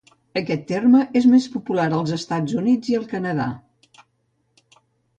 Aquest 0.39 0.63
terme 0.71 1.01
és 1.21 1.27
més 1.33 1.45
popular 1.57 1.87
als 1.99 2.15
Estats 2.17 2.57
Units 2.65 2.93
i 2.95 2.99
al 3.03 3.09
Canadà. 3.15 3.49